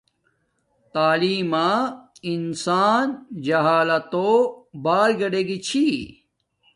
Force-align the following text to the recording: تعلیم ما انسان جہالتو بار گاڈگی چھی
تعلیم 0.93 1.45
ما 1.51 1.69
انسان 2.31 3.05
جہالتو 3.45 4.29
بار 4.83 5.09
گاڈگی 5.19 5.57
چھی 5.67 5.85